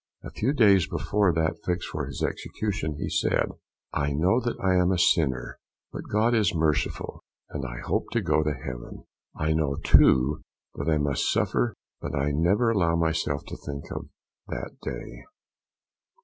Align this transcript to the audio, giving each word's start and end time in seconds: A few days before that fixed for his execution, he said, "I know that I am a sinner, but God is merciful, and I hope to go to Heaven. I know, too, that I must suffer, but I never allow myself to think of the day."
A 0.23 0.31
few 0.31 0.51
days 0.51 0.87
before 0.87 1.31
that 1.31 1.63
fixed 1.63 1.87
for 1.89 2.07
his 2.07 2.23
execution, 2.23 2.95
he 2.97 3.07
said, 3.07 3.51
"I 3.93 4.13
know 4.13 4.39
that 4.39 4.59
I 4.59 4.73
am 4.75 4.91
a 4.91 4.97
sinner, 4.97 5.59
but 5.91 6.09
God 6.11 6.33
is 6.33 6.55
merciful, 6.55 7.23
and 7.51 7.63
I 7.63 7.81
hope 7.85 8.05
to 8.13 8.21
go 8.23 8.41
to 8.41 8.51
Heaven. 8.51 9.03
I 9.35 9.53
know, 9.53 9.75
too, 9.75 10.41
that 10.73 10.89
I 10.89 10.97
must 10.97 11.31
suffer, 11.31 11.75
but 12.01 12.15
I 12.15 12.31
never 12.31 12.71
allow 12.71 12.95
myself 12.95 13.43
to 13.45 13.55
think 13.63 13.91
of 13.91 14.07
the 14.47 14.71
day." 14.81 15.25